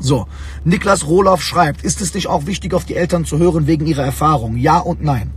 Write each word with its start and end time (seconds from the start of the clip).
So, 0.00 0.26
Niklas 0.64 1.06
Rohloff 1.06 1.42
schreibt, 1.42 1.82
ist 1.82 2.00
es 2.00 2.14
nicht 2.14 2.26
auch 2.26 2.46
wichtig, 2.46 2.72
auf 2.72 2.86
die 2.86 2.96
Eltern 2.96 3.26
zu 3.26 3.38
hören 3.38 3.66
wegen 3.66 3.86
ihrer 3.86 4.02
Erfahrung? 4.02 4.56
Ja 4.56 4.78
und 4.78 5.04
nein. 5.04 5.30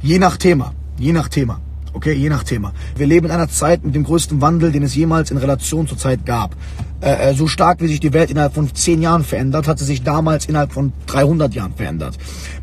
Je 0.00 0.18
nach 0.18 0.38
Thema, 0.38 0.72
je 0.98 1.12
nach 1.12 1.28
Thema. 1.28 1.60
Okay, 1.92 2.12
je 2.12 2.28
nach 2.28 2.42
Thema. 2.42 2.72
Wir 2.96 3.06
leben 3.06 3.26
in 3.26 3.32
einer 3.32 3.48
Zeit 3.48 3.84
mit 3.84 3.94
dem 3.94 4.02
größten 4.02 4.40
Wandel, 4.40 4.72
den 4.72 4.82
es 4.82 4.96
jemals 4.96 5.30
in 5.30 5.36
Relation 5.36 5.86
zur 5.86 5.96
Zeit 5.96 6.26
gab. 6.26 6.56
Äh, 7.00 7.30
äh, 7.30 7.34
so 7.34 7.46
stark 7.46 7.80
wie 7.82 7.86
sich 7.86 8.00
die 8.00 8.12
Welt 8.12 8.30
innerhalb 8.30 8.54
von 8.54 8.74
zehn 8.74 9.02
Jahren 9.02 9.22
verändert, 9.22 9.68
hat 9.68 9.78
sie 9.78 9.84
sich 9.84 10.02
damals 10.02 10.46
innerhalb 10.46 10.72
von 10.72 10.92
300 11.06 11.54
Jahren 11.54 11.74
verändert. 11.74 12.16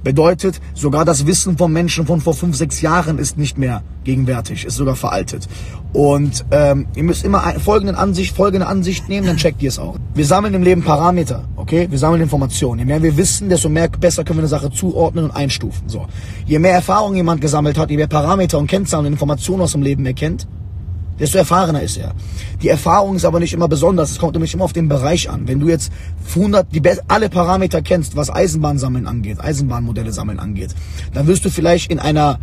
Bedeutet, 0.04 0.60
sogar 0.74 1.06
das 1.06 1.28
Wissen 1.28 1.58
von 1.58 1.72
Menschen 1.72 2.08
von 2.08 2.20
vor 2.20 2.34
fünf, 2.34 2.58
sechs 2.58 2.82
Jahren 2.82 3.20
ist 3.20 3.38
nicht 3.38 3.58
mehr 3.58 3.84
gegenwärtig, 4.04 4.66
ist 4.66 4.76
sogar 4.76 4.96
veraltet. 4.96 5.48
Und 5.94 6.46
ähm, 6.52 6.88
ihr 6.96 7.04
müsst 7.04 7.26
immer 7.26 7.44
ein, 7.44 7.60
folgende 7.60 7.98
Ansicht, 7.98 8.36
folgende 8.36 8.68
Ansicht 8.68 9.10
nehmen, 9.10 9.28
dann 9.28 9.38
checkt 9.38 9.62
ihr 9.62 9.70
es 9.70 9.78
auch. 9.78 9.98
Wir 10.14 10.26
sammeln 10.26 10.54
im 10.54 10.64
Leben 10.64 10.84
Parameter, 10.84 11.44
okay? 11.58 11.88
Wir 11.90 11.98
sammeln 11.98 12.22
Informationen. 12.22 12.80
Je 12.80 12.86
mehr 12.86 13.04
wir 13.04 13.18
wissen, 13.18 13.50
desto 13.50 13.68
mehr 13.68 13.90
besser 13.90 14.24
können 14.24 14.40
wir 14.40 14.44
eine 14.44 14.48
Sache 14.48 14.72
zuordnen 14.72 15.26
und 15.26 15.32
einstufen. 15.32 15.90
So, 15.90 16.08
je 16.46 16.60
mehr 16.60 16.74
Erfahrung 16.74 17.16
jemand 17.16 17.42
gesammelt 17.42 17.78
hat, 17.78 17.90
je 17.90 17.98
mehr 17.98 18.08
Parameter 18.08 18.58
und 18.58 18.68
Kennzahlen 18.68 19.06
und 19.06 19.14
Informationen 19.14 19.62
aus 19.64 19.74
dem 19.74 19.82
Leben 19.82 20.06
erkennt, 20.06 20.48
desto 21.20 21.38
erfahrener 21.38 21.82
ist 21.82 21.98
er. 21.98 22.14
Die 22.62 22.70
Erfahrung 22.70 23.16
ist 23.16 23.26
aber 23.26 23.40
nicht 23.40 23.54
immer 23.54 23.68
besonders. 23.68 24.12
Es 24.12 24.18
kommt 24.18 24.34
nämlich 24.34 24.54
immer 24.54 24.64
auf 24.64 24.74
den 24.74 24.90
Bereich 24.90 25.30
an. 25.30 25.48
Wenn 25.48 25.60
du 25.60 25.68
jetzt 25.68 25.92
100, 26.30 26.74
die 26.74 26.82
alle 27.08 27.30
Parameter 27.30 27.82
kennst, 27.82 28.16
was 28.16 28.30
Eisenbahnsammeln 28.30 29.08
angeht, 29.08 29.40
Eisenbahnmodelle 29.40 30.12
sammeln 30.12 30.40
angeht, 30.40 30.74
dann 31.14 31.28
wirst 31.28 31.46
du 31.46 31.50
vielleicht 31.50 31.92
in 31.92 32.00
einer 32.00 32.40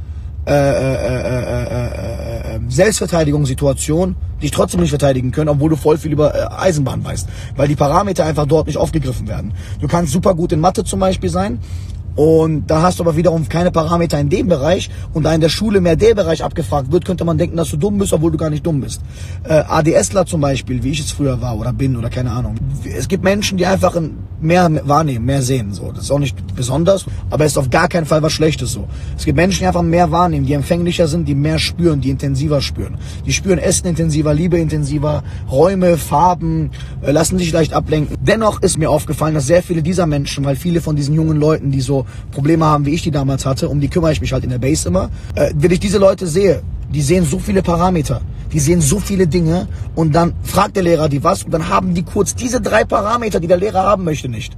äh, 0.49 0.71
äh, 0.71 0.95
äh, 0.95 2.55
äh, 2.55 2.57
äh, 2.57 4.51
trotzdem 4.51 4.81
nicht 4.81 4.91
verteidigen 4.91 5.31
können, 5.31 5.49
obwohl 5.49 5.71
du 5.71 5.77
voll 5.77 5.99
viel 5.99 6.13
über 6.13 6.35
äh, 6.35 6.47
Eisenbahn 6.51 7.05
weißt, 7.05 7.29
weil 7.57 7.69
die 7.69 7.77
Parameter 7.77 8.25
einfach 8.25 8.47
dort 8.47 8.67
nicht 8.67 8.77
aufgegriffen 8.77 9.29
werden. 9.29 9.53
Du 9.81 9.89
kannst 9.89 10.13
super 10.13 10.35
gut 10.35 10.53
in 10.53 10.61
Mathe 10.61 10.85
zum 10.85 11.01
Beispiel 11.01 11.31
sein, 11.31 11.61
und 12.19 12.67
da 12.67 12.83
hast 12.83 12.99
du 12.99 13.05
aber 13.05 13.15
wiederum 13.17 13.49
keine 13.49 13.71
Parameter 13.71 14.19
in 14.19 14.29
dem 14.29 14.49
Bereich 14.49 14.91
und 15.13 15.23
da 15.23 15.33
in 15.33 15.41
der 15.41 15.51
Schule 15.51 15.81
mehr 15.81 15.95
der 15.95 16.17
Bereich 16.17 16.43
abgefragt 16.43 16.91
wird, 16.91 17.05
könnte 17.05 17.25
man 17.25 17.39
denken, 17.39 17.57
dass 17.57 17.71
du 17.71 17.77
dumm 17.77 17.97
bist, 17.99 18.13
obwohl 18.13 18.33
du 18.33 18.37
gar 18.37 18.51
nicht 18.51 18.67
dumm 18.67 18.81
bist. 18.81 19.01
Äh, 19.45 19.63
ADSler 19.69 20.27
zum 20.27 20.41
Beispiel, 20.41 20.83
wie 20.83 20.91
ich 20.91 20.99
es 20.99 21.13
früher 21.13 21.41
war 21.41 21.57
oder 21.57 21.73
bin 21.73 21.97
oder 21.97 22.11
keine 22.11 22.33
Ahnung. 22.33 22.57
Es 22.85 23.07
gibt 23.07 23.23
Menschen, 23.23 23.57
die 23.57 23.67
einfach 23.67 23.95
mehr 24.41 24.71
wahrnehmen, 24.85 25.25
mehr 25.25 25.43
sehen. 25.43 25.73
So, 25.73 25.91
Das 25.93 26.05
ist 26.05 26.11
auch 26.11 26.19
nicht 26.19 26.37
besonders, 26.55 27.05
aber 27.31 27.45
es 27.45 27.53
ist 27.53 27.59
auf 27.59 27.71
gar 27.71 27.89
keinen 27.89 28.07
Fall 28.07 28.23
was 28.23 28.33
Schlechtes 28.33 28.73
so. 28.73 28.87
Es 29.17 29.25
gibt 29.25 29.37
Menschen, 29.37 29.61
die 29.61 29.67
einfach 29.67 29.83
mehr 29.83 30.11
wahrnehmen, 30.11 30.47
die 30.47 30.53
empfänglicher 30.53 31.09
sind, 31.09 31.27
die 31.27 31.35
mehr 31.35 31.59
spüren, 31.59 32.01
die 32.01 32.11
intensiver 32.11 32.61
spüren. 32.61 32.97
Die 33.27 33.33
spüren 33.33 33.59
Essen 33.59 33.87
intensiver, 33.87 34.35
Liebe 34.35 34.59
intensiver, 34.59 35.23
Räume, 35.51 35.97
Farben, 35.97 36.71
äh, 37.03 37.11
lassen 37.11 37.39
sich 37.39 37.53
leicht 37.53 37.73
ablenken. 37.73 38.17
Dennoch 38.21 38.63
ist 38.63 38.79
mir 38.79 38.91
aufgefallen, 38.91 39.35
dass 39.35 39.47
sehr 39.47 39.63
viele 39.63 39.83
dieser 39.83 40.07
Menschen, 40.07 40.45
weil 40.45 40.57
viele 40.57 40.81
von 40.81 40.97
diesen 40.97 41.15
jungen 41.15 41.39
Leuten, 41.39 41.71
die 41.71 41.81
so 41.81 42.07
Probleme 42.31 42.65
haben, 42.65 42.87
wie 42.87 42.95
ich 42.95 43.03
die 43.03 43.11
damals 43.11 43.47
hatte, 43.47 43.69
um 43.69 43.81
die 43.81 43.89
kümmere 43.89 44.13
ich 44.13 44.21
mich 44.21 44.33
halt 44.33 44.45
in 44.45 44.51
der 44.51 44.59
Base 44.59 44.89
immer. 44.89 45.11
Äh, 45.35 45.53
wenn 45.57 45.71
ich 45.71 45.81
diese 45.81 45.99
Leute 45.99 46.27
sehe, 46.27 46.63
die 46.93 47.03
sehen 47.03 47.25
so 47.25 47.39
viele 47.39 47.63
Parameter, 47.63 48.21
die 48.53 48.61
sehen 48.61 48.81
so 48.81 48.99
viele 48.99 49.27
Dinge 49.27 49.69
und 49.95 50.15
dann 50.15 50.35
fragt 50.43 50.77
der 50.77 50.83
Lehrer 50.83 51.09
die 51.09 51.23
was 51.25 51.43
und 51.43 51.53
dann 51.53 51.69
haben 51.69 51.95
die 51.95 52.03
kurz 52.03 52.35
diese 52.35 52.61
drei 52.61 52.85
Parameter, 52.85 53.41
die 53.41 53.47
der 53.47 53.59
Lehrer 53.59 53.83
haben 53.83 54.05
möchte, 54.05 54.29
nicht. 54.29 54.57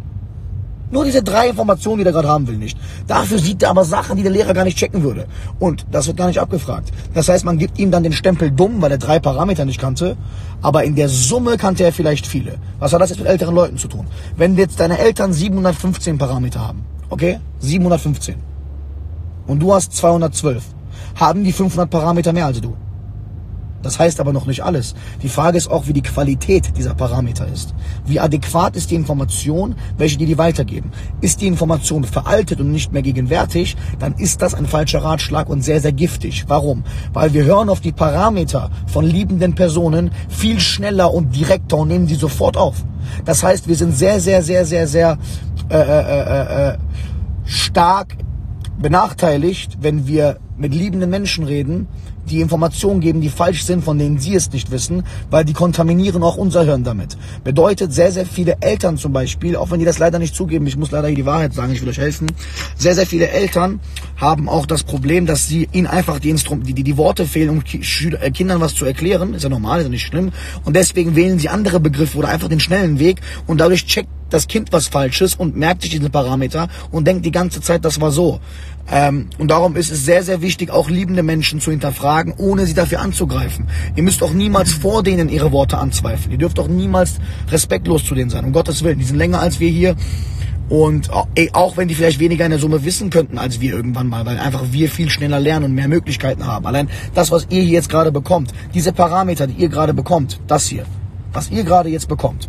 Nur 0.92 1.04
diese 1.04 1.22
drei 1.22 1.48
Informationen, 1.48 1.98
die 1.98 2.04
der 2.04 2.12
gerade 2.12 2.28
haben 2.28 2.48
will, 2.48 2.56
nicht. 2.56 2.76
Dafür 3.06 3.38
sieht 3.38 3.62
er 3.62 3.70
aber 3.70 3.84
Sachen, 3.84 4.16
die 4.16 4.24
der 4.24 4.32
Lehrer 4.32 4.54
gar 4.54 4.64
nicht 4.64 4.76
checken 4.76 5.04
würde. 5.04 5.26
Und 5.60 5.86
das 5.92 6.08
wird 6.08 6.16
gar 6.16 6.26
nicht 6.26 6.40
abgefragt. 6.40 6.90
Das 7.14 7.28
heißt, 7.28 7.44
man 7.44 7.58
gibt 7.58 7.78
ihm 7.78 7.92
dann 7.92 8.02
den 8.02 8.12
Stempel 8.12 8.50
dumm, 8.50 8.82
weil 8.82 8.90
er 8.90 8.98
drei 8.98 9.20
Parameter 9.20 9.64
nicht 9.64 9.80
kannte. 9.80 10.16
Aber 10.62 10.82
in 10.82 10.96
der 10.96 11.08
Summe 11.08 11.58
kannte 11.58 11.84
er 11.84 11.92
vielleicht 11.92 12.26
viele. 12.26 12.58
Was 12.80 12.92
hat 12.92 13.00
das 13.00 13.10
jetzt 13.10 13.20
mit 13.20 13.28
älteren 13.28 13.54
Leuten 13.54 13.78
zu 13.78 13.86
tun? 13.86 14.06
Wenn 14.36 14.56
jetzt 14.56 14.80
deine 14.80 14.98
Eltern 14.98 15.32
715 15.32 16.18
Parameter 16.18 16.66
haben, 16.66 16.84
okay? 17.08 17.38
715. 17.60 18.34
Und 19.46 19.60
du 19.60 19.72
hast 19.72 19.96
212. 19.96 20.64
Haben 21.14 21.44
die 21.44 21.52
500 21.52 21.88
Parameter 21.88 22.32
mehr 22.32 22.46
als 22.46 22.60
du? 22.60 22.76
Das 23.82 23.98
heißt 23.98 24.20
aber 24.20 24.32
noch 24.32 24.46
nicht 24.46 24.62
alles. 24.62 24.94
Die 25.22 25.28
Frage 25.28 25.56
ist 25.56 25.70
auch, 25.70 25.86
wie 25.86 25.92
die 25.92 26.02
Qualität 26.02 26.76
dieser 26.76 26.94
Parameter 26.94 27.46
ist. 27.48 27.74
Wie 28.04 28.20
adäquat 28.20 28.76
ist 28.76 28.90
die 28.90 28.94
Information, 28.94 29.74
welche 29.96 30.18
die 30.18 30.26
die 30.26 30.38
weitergeben. 30.38 30.90
Ist 31.20 31.40
die 31.40 31.46
Information 31.46 32.04
veraltet 32.04 32.60
und 32.60 32.70
nicht 32.70 32.92
mehr 32.92 33.02
gegenwärtig, 33.02 33.76
dann 33.98 34.14
ist 34.14 34.42
das 34.42 34.54
ein 34.54 34.66
falscher 34.66 35.02
Ratschlag 35.02 35.48
und 35.48 35.62
sehr, 35.62 35.80
sehr 35.80 35.92
giftig. 35.92 36.44
Warum? 36.48 36.84
Weil 37.12 37.32
wir 37.32 37.44
hören 37.44 37.68
auf 37.68 37.80
die 37.80 37.92
Parameter 37.92 38.70
von 38.86 39.04
liebenden 39.04 39.54
Personen 39.54 40.10
viel 40.28 40.60
schneller 40.60 41.12
und 41.12 41.34
direkter 41.34 41.78
und 41.78 41.88
nehmen 41.88 42.06
sie 42.06 42.14
sofort 42.16 42.56
auf. 42.56 42.84
Das 43.24 43.42
heißt, 43.42 43.66
wir 43.66 43.76
sind 43.76 43.96
sehr, 43.96 44.20
sehr, 44.20 44.42
sehr, 44.42 44.64
sehr, 44.66 44.86
sehr 44.86 45.18
äh, 45.70 45.76
äh, 45.76 46.68
äh, 46.68 46.72
äh 46.72 46.78
stark 47.44 48.16
benachteiligt, 48.78 49.78
wenn 49.80 50.06
wir 50.06 50.38
mit 50.60 50.74
liebenden 50.74 51.10
Menschen 51.10 51.44
reden, 51.44 51.88
die 52.28 52.40
Informationen 52.40 53.00
geben, 53.00 53.20
die 53.20 53.30
falsch 53.30 53.64
sind, 53.64 53.82
von 53.82 53.98
denen 53.98 54.18
sie 54.18 54.34
es 54.34 54.52
nicht 54.52 54.70
wissen, 54.70 55.04
weil 55.30 55.44
die 55.44 55.54
kontaminieren 55.54 56.22
auch 56.22 56.36
unser 56.36 56.64
Hirn 56.64 56.84
damit. 56.84 57.16
Bedeutet, 57.42 57.92
sehr, 57.92 58.12
sehr 58.12 58.26
viele 58.26 58.58
Eltern 58.60 58.98
zum 58.98 59.12
Beispiel, 59.12 59.56
auch 59.56 59.70
wenn 59.70 59.80
die 59.80 59.86
das 59.86 59.98
leider 59.98 60.18
nicht 60.18 60.34
zugeben, 60.34 60.66
ich 60.66 60.76
muss 60.76 60.90
leider 60.90 61.08
hier 61.08 61.16
die 61.16 61.26
Wahrheit 61.26 61.54
sagen, 61.54 61.72
ich 61.72 61.80
will 61.80 61.88
euch 61.88 61.98
helfen, 61.98 62.30
sehr, 62.76 62.94
sehr 62.94 63.06
viele 63.06 63.30
Eltern 63.30 63.80
haben 64.16 64.48
auch 64.48 64.66
das 64.66 64.84
Problem, 64.84 65.26
dass 65.26 65.48
sie 65.48 65.68
ihnen 65.72 65.86
einfach 65.86 66.20
die, 66.20 66.30
Instrum 66.30 66.62
die, 66.62 66.74
die, 66.74 66.84
die 66.84 66.96
Worte 66.96 67.24
fehlen, 67.26 67.50
um 67.50 67.62
äh, 67.62 68.30
Kindern 68.30 68.60
was 68.60 68.74
zu 68.74 68.84
erklären. 68.84 69.34
Ist 69.34 69.42
ja 69.42 69.48
normal, 69.48 69.80
ist 69.80 69.84
ja 69.84 69.90
nicht 69.90 70.06
schlimm. 70.06 70.30
Und 70.64 70.76
deswegen 70.76 71.16
wählen 71.16 71.38
sie 71.38 71.48
andere 71.48 71.80
Begriffe 71.80 72.18
oder 72.18 72.28
einfach 72.28 72.48
den 72.48 72.60
schnellen 72.60 72.98
Weg 72.98 73.20
und 73.46 73.60
dadurch 73.60 73.86
checkt 73.86 74.08
das 74.30 74.48
Kind 74.48 74.72
was 74.72 74.88
Falsches 74.88 75.34
und 75.34 75.56
merkt 75.56 75.82
sich 75.82 75.90
diesen 75.90 76.10
Parameter 76.10 76.68
und 76.90 77.06
denkt 77.06 77.24
die 77.26 77.30
ganze 77.30 77.60
Zeit, 77.60 77.84
das 77.84 78.00
war 78.00 78.10
so. 78.10 78.40
Ähm, 78.90 79.28
und 79.38 79.50
darum 79.50 79.76
ist 79.76 79.90
es 79.90 80.04
sehr, 80.04 80.22
sehr 80.22 80.42
wichtig, 80.42 80.70
auch 80.70 80.90
liebende 80.90 81.22
Menschen 81.22 81.60
zu 81.60 81.70
hinterfragen, 81.70 82.34
ohne 82.36 82.66
sie 82.66 82.74
dafür 82.74 83.00
anzugreifen. 83.00 83.68
Ihr 83.94 84.02
müsst 84.02 84.22
auch 84.22 84.32
niemals 84.32 84.72
vor 84.72 85.02
denen 85.02 85.28
ihre 85.28 85.52
Worte 85.52 85.78
anzweifeln. 85.78 86.32
Ihr 86.32 86.38
dürft 86.38 86.58
auch 86.58 86.68
niemals 86.68 87.20
respektlos 87.50 88.04
zu 88.04 88.14
denen 88.14 88.30
sein, 88.30 88.44
um 88.44 88.52
Gottes 88.52 88.82
Willen. 88.82 88.98
Die 88.98 89.04
sind 89.04 89.16
länger 89.16 89.40
als 89.40 89.60
wir 89.60 89.68
hier. 89.68 89.94
Und 90.68 91.10
auch 91.10 91.76
wenn 91.76 91.88
die 91.88 91.96
vielleicht 91.96 92.20
weniger 92.20 92.44
in 92.44 92.52
der 92.52 92.60
Summe 92.60 92.84
wissen 92.84 93.10
könnten 93.10 93.38
als 93.38 93.60
wir 93.60 93.72
irgendwann 93.74 94.08
mal, 94.08 94.24
weil 94.24 94.38
einfach 94.38 94.62
wir 94.70 94.88
viel 94.88 95.10
schneller 95.10 95.40
lernen 95.40 95.64
und 95.64 95.74
mehr 95.74 95.88
Möglichkeiten 95.88 96.46
haben. 96.46 96.64
Allein 96.64 96.88
das, 97.12 97.32
was 97.32 97.48
ihr 97.50 97.62
hier 97.62 97.72
jetzt 97.72 97.88
gerade 97.88 98.12
bekommt, 98.12 98.52
diese 98.72 98.92
Parameter, 98.92 99.48
die 99.48 99.54
ihr 99.54 99.68
gerade 99.68 99.94
bekommt, 99.94 100.38
das 100.46 100.68
hier, 100.68 100.86
was 101.32 101.50
ihr 101.50 101.64
gerade 101.64 101.88
jetzt 101.88 102.06
bekommt, 102.06 102.48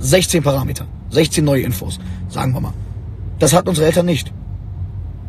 16 0.00 0.42
Parameter, 0.42 0.86
16 1.10 1.44
neue 1.44 1.62
Infos, 1.62 1.98
sagen 2.28 2.52
wir 2.52 2.60
mal. 2.60 2.72
Das 3.38 3.52
hatten 3.52 3.68
unsere 3.68 3.86
Eltern 3.86 4.06
nicht. 4.06 4.32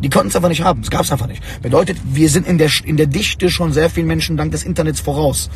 Die 0.01 0.09
konnten 0.09 0.29
es 0.29 0.35
einfach 0.35 0.49
nicht 0.49 0.63
haben. 0.63 0.81
Es 0.81 0.89
gab 0.89 1.01
es 1.01 1.11
einfach 1.11 1.27
nicht. 1.27 1.43
Bedeutet, 1.61 1.97
wir 2.05 2.29
sind 2.29 2.47
in 2.47 2.57
der, 2.57 2.69
in 2.85 2.95
der 2.95 3.07
Dichte 3.07 3.49
schon 3.49 3.73
sehr 3.73 3.89
vielen 3.89 4.07
Menschen 4.07 4.37
dank 4.37 4.51
des 4.51 4.63
Internets 4.63 5.01
voraus. 5.01 5.49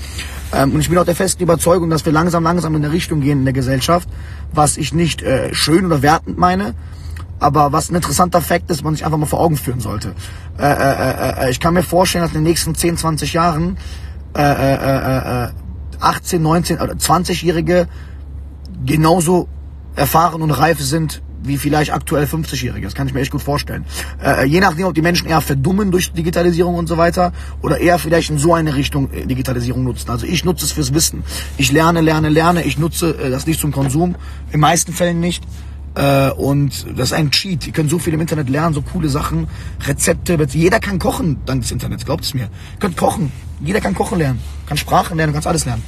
Ähm, 0.53 0.73
und 0.73 0.81
ich 0.81 0.90
bin 0.90 0.97
auch 0.97 1.06
der 1.06 1.16
festen 1.16 1.44
Überzeugung, 1.44 1.90
dass 1.90 2.06
wir 2.06 2.12
langsam, 2.12 2.44
langsam 2.44 2.75
in 2.75 2.84
eine 2.84 2.94
Richtung 2.94 3.22
gehen 3.22 3.40
in 3.40 3.46
der 3.46 3.53
Gesellschaft, 3.53 4.09
was 4.52 4.78
ich 4.78 4.94
nicht 4.94 5.22
äh, 5.22 5.53
schön 5.53 5.85
oder 5.85 6.02
wertend 6.02 6.38
meine, 6.38 6.75
aber 7.40 7.72
was 7.72 7.90
ein 7.90 7.96
interessanter 7.96 8.41
Fakt 8.41 8.69
ist, 8.69 8.84
man 8.84 8.96
sich 8.96 9.06
einfach 9.06 9.18
mal 9.18 9.25
vor 9.25 9.40
Augen 9.40 9.56
führen 9.56 9.79
sollte. 9.79 10.13
Äh, 10.57 10.63
äh, 10.63 11.44
äh, 11.44 11.46
äh 11.46 11.52
ich 11.52 11.59
kann 11.59 11.73
mir 11.73 11.84
vorstellen, 11.84 12.23
dass 12.23 12.31
in 12.31 12.40
den 12.40 12.44
nächsten 12.44 12.75
10, 12.75 12.97
20 12.97 13.34
Jahren 13.34 13.78
äh, 14.35 14.41
äh, 14.41 15.46
äh, 15.46 15.50
18, 16.02 16.41
19 16.41 16.81
oder 16.81 16.94
20-Jährige 16.94 17.88
genauso 18.86 19.48
erfahren 19.96 20.42
und 20.42 20.52
reif 20.52 20.80
sind 20.80 21.22
wie 21.46 21.58
vielleicht 21.58 21.94
aktuell 21.94 22.26
50-Jährige. 22.26 22.86
Das 22.86 22.96
kann 22.96 23.08
ich 23.08 23.14
mir 23.14 23.22
echt 23.22 23.32
gut 23.32 23.42
vorstellen. 23.42 23.86
Äh, 24.24 24.46
je 24.46 24.60
nachdem, 24.60 24.86
ob 24.86 24.94
die 24.94 25.02
Menschen 25.02 25.28
eher 25.28 25.42
verdummen 25.42 25.92
durch 25.92 26.14
Digitalisierung 26.14 26.76
und 26.76 26.88
so 26.88 26.98
weiter 26.98 27.34
oder 27.62 27.80
eher 27.80 28.00
vielleicht 28.00 28.30
in 28.30 28.38
so 28.38 28.54
eine 28.54 28.76
Richtung 28.76 29.12
äh, 29.12 29.26
Digitalisierung 29.26 29.84
nutzen. 29.84 30.10
Also 30.10 30.26
ich 30.26 30.46
nutze 30.46 30.66
es 30.66 30.72
fürs 30.72 30.94
Wissen. 30.94 31.24
Ich 31.58 31.72
lerne, 31.72 32.02
lerne, 32.02 32.30
lerne. 32.30 32.64
Ich 32.64 32.78
nutze 32.78 33.10
äh, 33.18 33.30
das 33.30 33.46
nicht 33.46 33.60
zum 33.60 33.72
Konsum. 33.72 34.16
In 34.52 34.60
meisten 34.60 34.94
Fällen 34.94 35.20
nicht. 35.20 35.44
Äh, 35.96 36.32
und 36.32 36.86
das 36.97 37.09
ist 37.09 37.14
ein 37.14 37.32
Cheat. 37.32 37.68
Ihr 37.68 37.74
könnt 37.74 37.90
so 37.90 38.00
viel 38.00 38.14
im 38.14 38.22
Internet 38.22 38.50
lernen, 38.50 38.74
so 38.74 38.82
coole 38.82 39.09
Sachen, 39.09 39.47
Rezepte. 39.86 40.38
Jeder 40.52 40.79
kann 40.79 40.97
kochen 40.97 41.38
dank 41.46 41.62
des 41.62 41.72
Internets, 41.72 42.06
glaubt 42.06 42.24
es 42.24 42.34
mir. 42.34 42.44
Ihr 42.44 42.79
könnt 42.79 42.97
kochen. 42.97 43.32
Jeder 43.62 43.82
kann 43.82 43.94
kochen 43.94 44.18
lernen. 44.18 44.40
Kann 44.66 44.78
Sprachen 44.78 45.18
lernen, 45.18 45.34
kannst 45.34 45.47
alles 45.47 45.66
lernen. 45.66 45.84